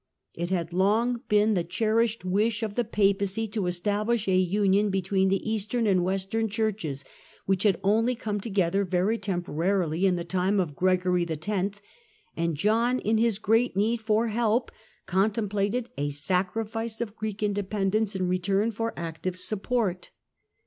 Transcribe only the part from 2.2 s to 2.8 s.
1414 1453 175 cherished wish of